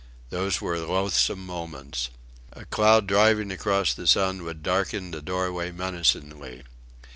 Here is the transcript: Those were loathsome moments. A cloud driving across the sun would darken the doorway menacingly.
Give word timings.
Those 0.31 0.59
were 0.59 0.79
loathsome 0.79 1.45
moments. 1.45 2.09
A 2.53 2.65
cloud 2.65 3.05
driving 3.05 3.51
across 3.51 3.93
the 3.93 4.07
sun 4.07 4.43
would 4.45 4.63
darken 4.63 5.11
the 5.11 5.21
doorway 5.21 5.69
menacingly. 5.69 6.63